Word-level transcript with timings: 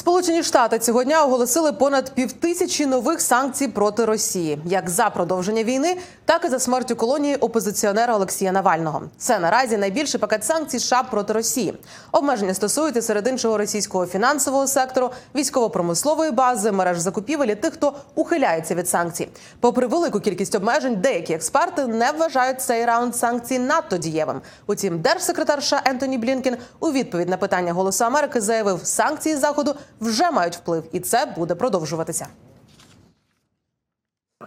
Сполучені 0.00 0.42
Штати 0.42 0.78
цього 0.78 1.04
дня 1.04 1.24
оголосили 1.24 1.72
понад 1.72 2.10
півтисячі 2.14 2.86
нових 2.86 3.20
санкцій 3.20 3.68
проти 3.68 4.04
Росії, 4.04 4.58
як 4.64 4.90
за 4.90 5.10
продовження 5.10 5.64
війни, 5.64 5.96
так 6.24 6.44
і 6.44 6.48
за 6.48 6.58
смертю 6.58 6.96
колонії 6.96 7.36
опозиціонера 7.36 8.16
Олексія 8.16 8.52
Навального. 8.52 9.02
Це 9.18 9.38
наразі 9.38 9.76
найбільший 9.76 10.20
пакет 10.20 10.44
санкцій 10.44 10.78
США 10.78 11.02
проти 11.02 11.32
Росії. 11.32 11.74
Обмеження 12.12 12.54
стосуються 12.54 13.02
серед 13.02 13.26
іншого 13.26 13.58
російського 13.58 14.06
фінансового 14.06 14.66
сектору, 14.66 15.10
військово-промислової 15.34 16.30
бази, 16.30 16.72
мереж 16.72 16.98
закупівель 16.98 17.46
і 17.46 17.54
тих, 17.54 17.72
хто 17.72 17.92
ухиляється 18.14 18.74
від 18.74 18.88
санкцій. 18.88 19.28
Попри 19.60 19.86
велику 19.86 20.20
кількість 20.20 20.54
обмежень, 20.54 20.96
деякі 20.96 21.32
експерти 21.32 21.86
не 21.86 22.12
вважають 22.12 22.62
цей 22.62 22.84
раунд 22.84 23.16
санкцій 23.16 23.58
надто 23.58 23.96
дієвим. 23.96 24.40
Утім, 24.66 25.00
держсекретар 25.00 25.62
США 25.62 25.82
Ентоні 25.84 26.18
Блінкен 26.18 26.56
у 26.80 26.92
відповідь 26.92 27.28
на 27.28 27.36
питання 27.36 27.72
Голосу 27.72 28.04
Америки 28.04 28.40
заявив, 28.40 28.80
санкції 28.82 29.36
заходу 29.36 29.74
вже 30.00 30.30
мають 30.30 30.56
вплив, 30.56 30.84
і 30.92 31.00
це 31.00 31.34
буде 31.36 31.54
продовжуватися. 31.54 32.26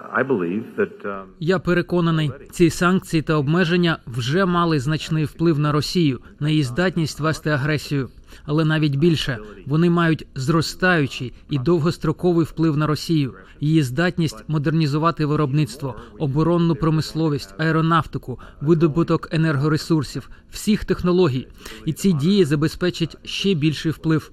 Um, 0.03 1.25
Я 1.39 1.59
переконаний, 1.59 2.31
ці 2.51 2.69
санкції 2.69 3.21
та 3.21 3.33
обмеження 3.33 3.97
вже 4.07 4.45
мали 4.45 4.79
значний 4.79 5.25
вплив 5.25 5.59
на 5.59 5.71
Росію, 5.71 6.19
на 6.39 6.49
її 6.49 6.63
здатність 6.63 7.19
вести 7.19 7.49
агресію. 7.49 8.09
Але 8.45 8.65
навіть 8.65 8.95
більше 8.95 9.37
вони 9.65 9.89
мають 9.89 10.27
зростаючий 10.35 11.33
і 11.49 11.57
довгостроковий 11.59 12.45
вплив 12.45 12.77
на 12.77 12.87
Росію, 12.87 13.33
її 13.59 13.83
здатність 13.83 14.43
модернізувати 14.47 15.25
виробництво, 15.25 15.95
оборонну 16.19 16.75
промисловість, 16.75 17.55
аеронавтику, 17.57 18.39
видобуток 18.61 19.27
енергоресурсів, 19.31 20.29
всіх 20.51 20.85
технологій. 20.85 21.47
І 21.85 21.93
ці 21.93 22.13
дії 22.13 22.45
забезпечать 22.45 23.17
ще 23.23 23.53
більший 23.53 23.91
вплив. 23.91 24.31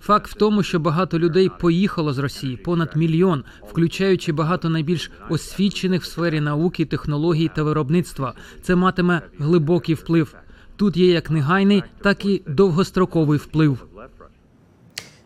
Факт 0.00 0.30
в 0.30 0.34
тому, 0.34 0.62
що 0.62 0.80
багато 0.80 1.18
людей 1.18 1.50
поїхало 1.60 2.12
з 2.12 2.18
Росії, 2.18 2.56
понад 2.56 2.96
мільйон, 2.96 3.44
включаючи 3.68 4.32
багато 4.32 4.68
найбільш 4.68 5.10
освічених 5.30 6.02
в 6.02 6.06
сфері 6.06 6.40
науки, 6.40 6.84
технологій 6.84 7.50
та 7.56 7.62
виробництва. 7.62 8.34
Це 8.62 8.74
матиме 8.74 9.22
глибокий 9.38 9.94
вплив. 9.94 10.34
Тут 10.76 10.96
є 10.96 11.12
як 11.12 11.30
негайний, 11.30 11.82
так 12.02 12.24
і 12.24 12.42
довгостроковий 12.46 13.38
вплив. 13.38 13.86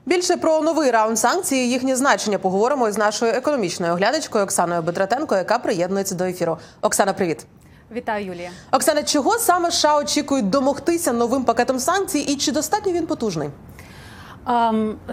Більше 0.06 0.36
про 0.36 0.60
новий 0.60 0.90
раунд 0.90 1.18
санкцій 1.18 1.56
і 1.56 1.70
їхнє 1.70 1.96
значення 1.96 2.38
поговоримо 2.38 2.88
із 2.88 2.98
нашою 2.98 3.32
економічною 3.32 3.92
оглядачкою 3.92 4.44
Оксаною 4.44 4.82
Бедратенко, 4.82 5.36
яка 5.36 5.58
приєднується 5.58 6.14
до 6.14 6.24
ефіру. 6.24 6.58
Оксана, 6.80 7.12
привіт. 7.12 7.46
Вітаю, 7.92 8.26
Юлія. 8.26 8.50
Оксана, 8.72 9.02
чого 9.02 9.38
саме 9.38 9.70
США 9.70 9.98
очікують 9.98 10.50
домогтися 10.50 11.12
новим 11.12 11.44
пакетом 11.44 11.78
санкцій, 11.78 12.18
і 12.18 12.36
чи 12.36 12.52
достатньо 12.52 12.92
він 12.92 13.06
потужний? 13.06 13.50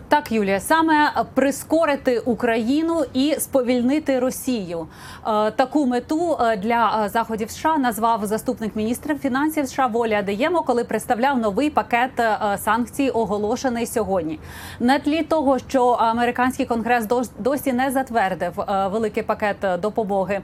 Так, 0.07 0.31
Юлія, 0.31 0.59
саме 0.59 1.11
прискорити 1.33 2.19
Україну 2.19 3.03
і 3.13 3.35
сповільнити 3.39 4.19
Росію. 4.19 4.87
Е, 5.27 5.51
таку 5.51 5.85
мету 5.85 6.37
е, 6.41 6.57
для 6.57 7.03
е, 7.05 7.09
заходів 7.09 7.51
США 7.51 7.77
назвав 7.77 8.25
заступник 8.25 8.75
міністра 8.75 9.15
фінансів 9.15 9.67
США 9.67 9.87
Воля 9.87 10.15
Адеємо, 10.15 10.61
коли 10.61 10.83
представляв 10.83 11.37
новий 11.37 11.69
пакет 11.69 12.11
санкцій, 12.57 13.09
оголошений 13.09 13.85
сьогодні. 13.85 14.39
На 14.79 14.99
тлі 14.99 15.23
того, 15.23 15.59
що 15.59 15.85
американський 15.87 16.65
конгрес 16.65 17.07
досі 17.39 17.73
не 17.73 17.91
затвердив 17.91 18.53
великий 18.67 19.23
пакет 19.23 19.57
допомоги 19.81 20.41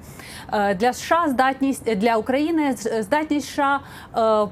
для 0.75 0.93
США, 0.93 1.25
здатність 1.29 1.95
для 1.95 2.15
України 2.15 2.75
здатність 2.99 3.47
США 3.47 3.79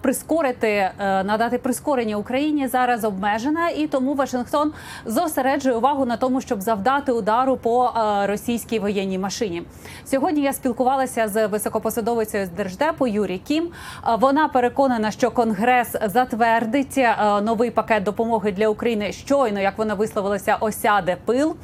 прискорити 0.02 0.92
надати 1.00 1.58
прискорення 1.58 2.16
Україні 2.16 2.68
зараз 2.68 3.04
обмежена, 3.04 3.70
і 3.70 3.88
тому 3.88 4.14
Вашингтон 4.22 4.74
зосереджує 5.06 5.76
увагу 5.76 6.06
на 6.06 6.18
тому, 6.18 6.42
щоб 6.42 6.62
завдати 6.62 7.12
удару 7.12 7.58
по 7.58 7.86
е, 7.86 8.28
російській 8.28 8.80
воєнній 8.80 9.20
машині. 9.20 9.64
Сьогодні 10.06 10.42
я 10.42 10.54
спілкувалася 10.54 11.28
з 11.28 11.48
високопосадовицею 11.48 12.46
з 12.46 12.50
держдепу 12.50 13.08
Юрі 13.08 13.38
Кім. 13.38 13.64
Е, 13.64 14.16
Вона 14.20 14.48
переконана, 14.48 15.12
що 15.12 15.32
Конгрес 15.32 15.96
затвердить 16.06 16.98
е, 16.98 17.16
новий 17.42 17.72
пакет 17.72 18.04
допомоги 18.04 18.52
для 18.52 18.68
України 18.68 19.12
щойно, 19.12 19.60
як 19.60 19.78
вона 19.78 19.94
висловилася, 19.94 20.56
осяде 20.60 21.18
пил. 21.26 21.56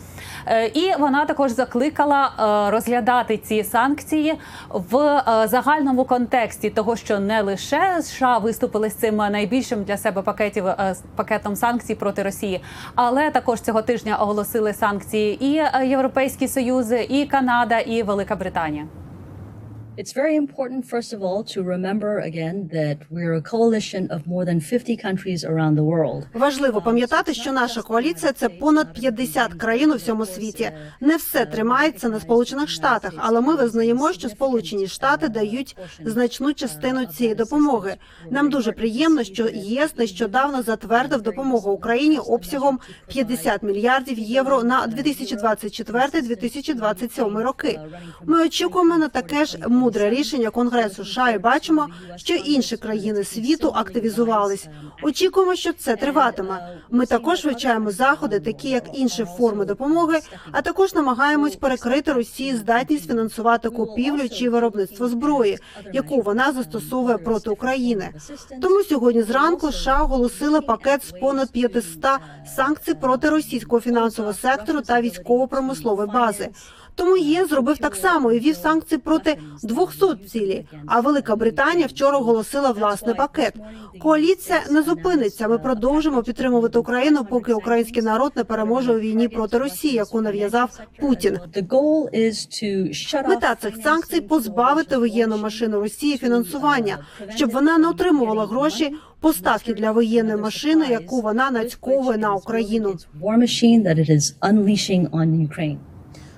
І 0.73 0.91
вона 0.99 1.25
також 1.25 1.51
закликала 1.51 2.31
розглядати 2.71 3.37
ці 3.37 3.63
санкції 3.63 4.39
в 4.69 5.23
загальному 5.45 6.05
контексті 6.05 6.69
того, 6.69 6.95
що 6.95 7.19
не 7.19 7.41
лише 7.41 8.01
США 8.01 8.37
виступили 8.37 8.89
з 8.89 8.93
цим 8.93 9.15
найбільшим 9.15 9.83
для 9.83 9.97
себе 9.97 10.21
пакетів 10.21 10.65
пакетом 11.15 11.55
санкцій 11.55 11.95
проти 11.95 12.23
Росії, 12.23 12.46
але 12.95 13.31
також 13.31 13.61
цього 13.61 13.81
тижня 13.81 14.15
оголосили 14.15 14.73
санкції 14.73 15.45
і 15.45 15.57
е, 15.57 15.87
Європейський 15.87 16.47
Союз, 16.47 16.91
і 17.09 17.25
Канада, 17.25 17.79
і 17.79 18.03
Велика 18.03 18.35
Британія. 18.35 18.87
It's 19.97 20.13
very 20.13 20.35
important, 20.35 20.85
first 20.85 21.11
of 21.11 21.23
all, 21.23 21.43
to 21.45 21.63
remember 21.63 22.19
again 22.19 22.69
that 22.71 22.99
we're 23.09 23.33
a 23.33 23.41
coalition 23.41 24.07
of 24.11 24.27
more 24.27 24.45
than 24.45 24.59
50 24.59 24.95
countries 24.95 25.43
around 25.43 25.75
the 25.75 25.83
world. 25.83 26.27
Важливо 26.33 26.81
пам'ятати, 26.81 27.33
що 27.33 27.51
наша 27.51 27.81
коаліція 27.81 28.31
це 28.31 28.49
понад 28.49 28.93
50 28.93 29.53
країн 29.53 29.91
у 29.91 29.95
всьому 29.95 30.25
світі. 30.25 30.71
Не 31.01 31.15
все 31.15 31.45
тримається 31.45 32.09
на 32.09 32.19
сполучених 32.19 32.69
штатах, 32.69 33.13
але 33.17 33.41
ми 33.41 33.55
визнаємо, 33.55 34.13
що 34.13 34.29
Сполучені 34.29 34.87
Штати 34.87 35.29
дають 35.29 35.77
значну 36.05 36.53
частину 36.53 37.05
цієї 37.05 37.35
допомоги. 37.35 37.95
Нам 38.31 38.49
дуже 38.49 38.71
приємно, 38.71 39.23
що 39.23 39.49
ЄС 39.53 39.97
нещодавно 39.97 40.61
затвердив 40.61 41.21
допомогу 41.21 41.71
Україні 41.71 42.17
обсягом 42.17 42.79
50 43.07 43.63
мільярдів 43.63 44.19
євро 44.19 44.63
на 44.63 44.87
2024-2027 44.87 47.41
роки. 47.41 47.79
Ми 48.25 48.45
очікуємо 48.45 48.97
на 48.97 49.07
таке 49.07 49.45
ж 49.45 49.57
мудре 49.87 50.09
рішення 50.09 50.49
Конгресу 50.49 51.05
США 51.05 51.29
і 51.29 51.37
бачимо, 51.37 51.87
що 52.15 52.33
інші 52.33 52.77
країни 52.77 53.23
світу 53.23 53.71
активізувались. 53.75 54.67
Очікуємо, 55.03 55.55
що 55.55 55.73
це 55.73 55.95
триватиме. 55.95 56.79
Ми 56.89 57.05
також 57.05 57.45
вивчаємо 57.45 57.91
заходи, 57.91 58.39
такі 58.39 58.69
як 58.69 58.83
інші 58.93 59.25
форми 59.37 59.65
допомоги, 59.65 60.19
а 60.51 60.61
також 60.61 60.93
намагаємось 60.93 61.55
перекрити 61.55 62.13
Росії 62.13 62.55
здатність 62.55 63.07
фінансувати 63.07 63.69
купівлю 63.69 64.29
чи 64.29 64.49
виробництво 64.49 65.07
зброї, 65.07 65.59
яку 65.93 66.21
вона 66.21 66.51
застосовує 66.51 67.17
проти 67.17 67.49
України. 67.49 68.09
Тому 68.61 68.83
сьогодні 68.83 69.21
зранку 69.21 69.71
США 69.71 70.03
оголосили 70.03 70.61
пакет 70.61 71.05
з 71.05 71.11
понад 71.11 71.51
500 71.51 72.05
санкцій 72.55 72.93
проти 72.93 73.29
російського 73.29 73.81
фінансового 73.81 74.33
сектору 74.33 74.81
та 74.81 75.01
військово-промислової 75.01 76.07
бази. 76.07 76.49
Тому 76.97 77.17
ЄС 77.17 77.49
зробив 77.49 77.77
так 77.77 77.95
само 77.95 78.31
і 78.31 78.39
вів 78.39 78.55
санкції 78.55 78.99
проти 78.99 79.37
200 79.63 80.05
цілі. 80.27 80.65
А 80.87 80.99
Велика 80.99 81.35
Британія 81.35 81.87
вчора 81.87 82.17
оголосила 82.17 82.71
власний 82.71 83.15
пакет. 83.15 83.53
Коаліція 84.01 84.59
не 84.71 84.81
зупиниться. 84.81 85.47
Ми 85.47 85.57
продовжимо 85.57 86.23
підтримувати 86.23 86.79
Україну, 86.79 87.25
поки 87.25 87.53
український 87.53 88.01
народ 88.01 88.31
не 88.35 88.43
переможе 88.43 88.93
у 88.93 88.99
війні 88.99 89.27
проти 89.27 89.57
Росії, 89.57 89.93
яку 89.93 90.21
нав'язав 90.21 90.79
Путін. 90.99 91.39
Мета 93.29 93.55
цих 93.55 93.75
санкцій 93.83 94.21
позбавити 94.21 94.97
воєнну 94.97 95.37
машину 95.37 95.79
Росії 95.79 96.17
фінансування, 96.17 96.97
щоб 97.35 97.51
вона 97.51 97.77
не 97.77 97.87
отримувала 97.89 98.45
гроші 98.45 98.95
поставки 99.19 99.73
для 99.73 99.91
воєнної 99.91 100.37
машини, 100.37 100.85
яку 100.89 101.21
вона 101.21 101.51
нацьковує 101.51 102.17
на 102.17 102.33
Україну. 102.33 102.95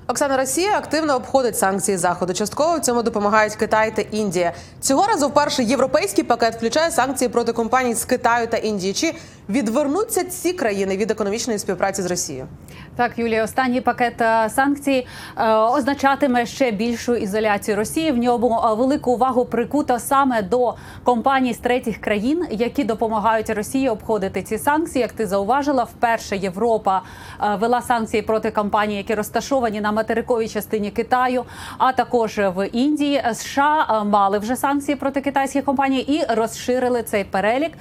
Оксана 0.10 0.38
Росія 0.38 0.78
активно 0.78 1.16
обходить 1.16 1.58
санкції 1.58 1.98
заходу. 1.98 2.34
Частково 2.34 2.78
в 2.78 2.80
цьому 2.80 3.04
допомагають 3.04 3.56
Китай 3.56 3.96
та 3.96 4.02
Індія. 4.02 4.54
Цього 4.82 5.08
разу 5.08 5.28
вперше 5.28 5.64
європейський 5.64 6.24
пакет 6.24 6.56
включає 6.56 6.92
санкції 6.92 7.30
проти 7.30 7.54
компаній 7.54 7.94
з 7.94 8.06
Китаю 8.06 8.48
та 8.48 8.58
Індії. 8.58 8.94
Чи 8.94 9.14
відвернуться 9.50 10.24
ці 10.24 10.54
країни 10.54 10.98
від 10.98 11.12
економічної 11.12 11.60
співпраці 11.60 12.02
з 12.02 12.06
Росією? 12.06 12.48
Так, 12.96 13.20
Юлія, 13.20 13.44
останній 13.44 13.82
пакет 13.82 14.22
е, 14.22 14.50
санкцій 14.50 15.08
е, 15.38 15.54
означатиме 15.54 16.46
ще 16.46 16.72
більшу 16.72 17.16
ізоляцію 17.16 17.78
Росії. 17.78 18.12
В 18.12 18.18
ньому 18.18 18.62
е, 18.64 18.74
велику 18.74 19.12
увагу 19.12 19.46
прикуто 19.46 20.00
саме 20.00 20.42
до 20.42 20.76
компаній 21.04 21.54
з 21.54 21.58
третіх 21.58 21.98
країн, 21.98 22.46
які 22.52 22.84
допомагають 22.84 23.50
Росії 23.50 23.90
обходити 23.90 24.44
ці 24.44 24.58
санкції. 24.58 25.02
Як 25.02 25.12
ти 25.12 25.28
зауважила, 25.28 25.84
вперше 25.84 26.38
Європа 26.38 27.02
е, 27.44 27.56
вела 27.56 27.82
санкції 27.82 28.24
проти 28.24 28.52
компаній, 28.52 28.98
які 28.98 29.16
розташовані 29.16 29.82
на 29.82 29.92
материковій 29.92 30.48
частині 30.48 30.92
Китаю, 30.92 31.44
а 31.78 31.92
також 31.92 32.38
в 32.38 32.68
Індії. 32.68 33.24
США 33.34 34.04
мали 34.06 34.40
вже 34.40 34.56
санкції 34.56 34.96
проти 34.96 35.22
китайських 35.22 35.66
компаній 35.66 36.00
і 36.00 36.24
розширили 36.36 37.04
цей 37.04 37.24
перелік. 37.24 37.72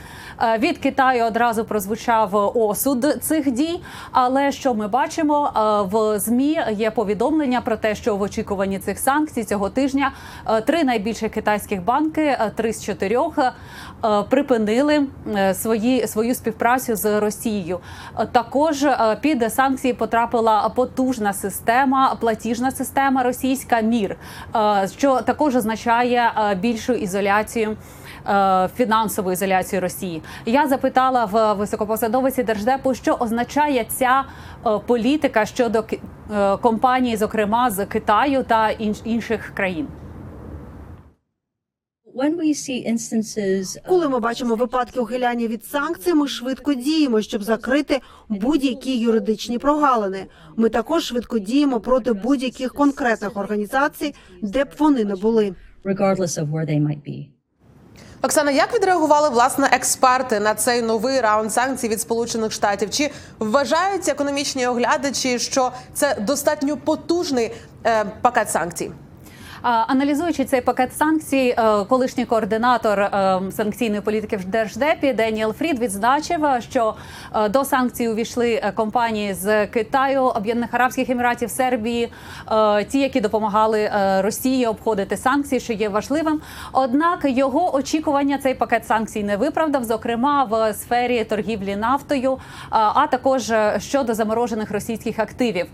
Від 0.59 0.79
Китаю 0.79 1.25
одразу 1.25 1.58
прозвучав 1.65 2.53
осуд 2.57 3.07
цих 3.23 3.51
дій. 3.51 3.81
Але 4.13 4.53
що 4.53 4.75
ми 4.75 4.89
бачимо? 4.89 5.51
е, 5.57 5.61
в 5.97 6.19
змі 6.19 6.61
є 6.71 6.91
повідомлення 6.91 7.61
про 7.61 7.77
те, 7.77 7.95
що 7.95 8.17
в 8.17 8.23
очікуванні 8.23 8.79
цих 8.79 8.99
санкцій 8.99 9.45
цього 9.45 9.71
тижня 9.71 10.13
е, 10.49 10.61
три 10.61 10.85
найбільші 10.85 11.29
китайських 11.29 11.85
банки, 11.85 12.23
е, 12.23 12.53
три 12.57 12.73
з 12.73 12.85
чотирьох, 12.85 13.39
е, 13.39 13.53
припинили 14.31 15.07
е, 15.37 15.55
свої 15.55 16.07
свою 16.07 16.35
співпрацю 16.35 16.97
з 16.97 17.21
Росією. 17.21 17.81
Е, 18.19 18.27
Також 18.33 18.83
е, 18.83 19.19
під 19.21 19.53
санкції 19.53 19.95
потрапила 19.95 20.69
потужна 20.69 21.33
система, 21.33 22.17
платіжна 22.21 22.71
система 22.71 23.23
російська 23.23 23.81
мір, 23.81 24.17
е, 24.57 24.89
що 24.99 25.21
також 25.21 25.57
означає 25.57 26.33
е, 26.51 26.55
більшу 26.55 26.93
ізоляцію. 26.93 27.77
е, 28.29 28.69
Фінансову 28.77 29.33
ізоляцію 29.33 29.81
Росії 29.81 30.23
я 30.47 30.67
запитала 30.69 31.25
в 31.25 31.48
високопосадовиці 31.53 32.43
держдепу, 32.43 32.95
що 32.95 33.15
означає 33.15 33.85
ця 33.89 34.25
е, 34.67 34.79
політика 34.87 35.47
щодо 35.47 35.85
е, 36.33 36.57
компаній, 36.57 37.17
зокрема 37.17 37.71
з 37.71 37.87
Китаю 37.87 38.43
та 38.43 38.69
інш- 38.69 39.03
інших 39.05 39.53
країн. 39.55 39.89
Коли 43.89 44.09
ми 44.09 44.21
бачимо 44.21 44.55
випадки 44.55 45.01
ухиляння 45.01 45.47
від 45.47 45.65
санкцій, 45.65 46.15
ми 46.15 46.29
швидко 46.29 46.75
діємо, 46.75 47.21
щоб 47.21 47.43
закрити 47.43 48.01
будь-які 48.29 48.99
юридичні 48.99 49.59
прогалини. 49.59 50.27
Ми 50.57 50.69
також 50.69 51.05
швидко 51.05 51.39
діємо 51.39 51.81
проти 51.81 52.13
будь-яких 52.13 52.75
конкретних 52.75 53.37
організацій, 53.37 54.15
де 54.43 54.65
б 54.65 54.69
вони 54.79 55.05
не 55.05 55.17
були. 55.17 55.55
Оксана, 58.23 58.51
як 58.51 58.75
відреагували 58.75 59.29
власне 59.29 59.69
експерти 59.73 60.41
на 60.41 60.55
цей 60.55 60.83
новий 60.83 61.21
раунд 61.21 61.53
санкцій 61.53 61.89
від 61.89 62.01
Сполучених 62.01 62.53
Штатів? 62.53 62.91
Чи 62.91 63.11
вважають 63.39 64.09
економічні 64.09 64.67
оглядачі, 64.67 65.39
що 65.39 65.73
це 65.95 66.17
достатньо 66.21 66.77
потужний 66.77 67.53
е, 67.87 68.05
пакет 68.23 68.51
санкцій? 68.51 68.91
Аналізуючи 69.63 70.45
цей 70.45 70.61
пакет 70.61 70.97
санкцій, 70.97 71.55
е, 71.59 71.85
колишній 71.85 72.25
координатор 72.25 73.01
е, 73.01 73.41
санкційної 73.51 74.01
політики 74.01 74.37
в 74.37 74.45
держдепі 74.45 75.13
Деніел 75.13 75.53
Фрід 75.53 75.79
відзначив, 75.79 76.45
е, 76.45 76.61
що 76.61 76.95
до 77.51 77.65
санкцій 77.65 78.09
увійшли 78.09 78.73
компанії 78.75 79.35
з 79.35 79.67
Китаю, 79.67 80.23
Об'єднаних 80.23 80.75
Арабських 80.75 81.11
Еміратів, 81.11 81.51
Сербії, 81.51 82.13
ті, 82.89 83.01
які 83.01 83.21
допомагали 83.21 83.91
Росії 84.21 84.67
обходити 84.67 85.17
санкції, 85.17 85.61
що 85.61 85.73
є 85.73 85.89
важливим. 85.89 86.41
Однак 86.73 87.21
його 87.25 87.75
очікування 87.75 88.39
цей 88.39 88.55
пакет 88.55 88.87
санкцій 88.87 89.23
не 89.23 89.37
виправдав, 89.37 89.85
зокрема 89.85 90.45
в 90.45 90.75
сфері 90.75 91.25
торгівлі 91.25 91.77
нафтою, 91.77 92.39
а 92.71 93.07
також 93.07 93.53
щодо 93.79 94.15
заморожених 94.15 94.71
російських 94.71 95.19
активів. 95.19 95.67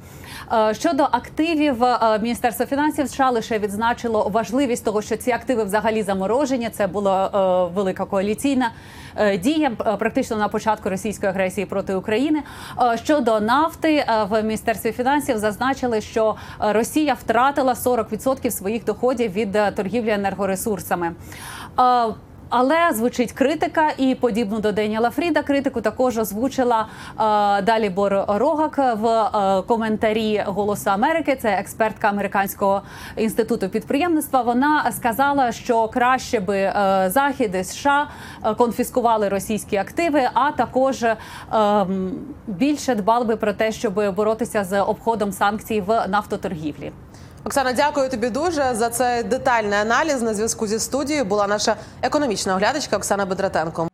Щодо 0.72 1.02
активів, 1.02 1.76
Міністерство 2.22 2.66
фінансів 2.66 3.08
США 3.08 3.30
лише 3.30 3.58
відзначило 3.74 4.28
важливість 4.28 4.84
того, 4.84 5.02
що 5.02 5.16
ці 5.16 5.30
активи 5.30 5.64
взагалі 5.64 6.02
заморожені. 6.02 6.70
Це 6.70 6.86
була 6.86 7.26
е, 7.26 7.74
велика 7.74 8.04
коаліційна 8.04 8.70
е, 9.16 9.38
дія 9.38 9.72
е, 9.86 9.96
практично 9.96 10.36
на 10.36 10.48
початку 10.48 10.88
російської 10.90 11.30
агресії 11.30 11.66
проти 11.66 11.94
України. 11.94 12.42
Е, 12.82 12.98
Щодо 13.04 13.40
нафти 13.40 13.94
е, 13.96 14.26
в 14.30 14.42
міністерстві 14.42 14.92
фінансів 14.92 15.38
зазначили, 15.38 16.00
що 16.00 16.36
Росія 16.58 17.14
втратила 17.14 17.72
40% 17.72 18.50
своїх 18.50 18.84
доходів 18.84 19.32
від 19.32 19.56
е, 19.56 19.70
торгівлі 19.70 20.10
енергоресурсами. 20.10 21.12
Е, 21.78 22.14
але 22.56 22.92
звучить 22.92 23.32
критика, 23.32 23.90
і 23.98 24.14
подібну 24.14 24.60
до 24.60 24.72
Деніела 24.72 25.10
Фріда 25.10 25.42
критику 25.42 25.80
також 25.80 26.18
озвучила 26.18 26.86
е, 26.86 27.62
далі 27.62 27.90
Бор 27.90 28.24
Рогак 28.28 28.78
в 28.78 29.06
е, 29.06 29.62
коментарі 29.62 30.42
Голосу 30.46 30.90
Америки. 30.90 31.38
Це 31.42 31.48
експертка 31.48 32.08
американського 32.08 32.82
інституту 33.16 33.68
підприємництва. 33.68 34.42
Вона 34.42 34.92
сказала, 34.92 35.52
що 35.52 35.88
краще 35.88 36.40
би 36.40 36.58
е, 36.58 37.04
захід 37.10 37.54
і 37.54 37.64
США 37.64 38.08
конфіскували 38.56 39.28
російські 39.28 39.76
активи, 39.76 40.28
а 40.34 40.50
також 40.50 41.04
більше 42.46 42.94
дбали 42.94 43.24
би 43.24 43.36
про 43.36 43.52
те, 43.52 43.72
щоб 43.72 44.14
боротися 44.14 44.64
з 44.64 44.82
обходом 44.82 45.32
санкцій 45.32 45.80
в 45.80 46.06
нафтоторгівлі. 46.08 46.92
Оксана, 47.46 47.72
дякую 47.72 48.08
тобі 48.08 48.30
дуже 48.30 48.74
за 48.74 48.90
цей 48.90 49.22
детальний 49.22 49.78
аналіз. 49.78 50.22
На 50.22 50.34
зв'язку 50.34 50.66
зі 50.66 50.78
студією 50.78 51.24
була 51.24 51.46
наша 51.46 51.76
економічна 52.02 52.54
оглядачка 52.54 52.96
Оксана 52.96 53.26
Бедратенко. 53.26 53.88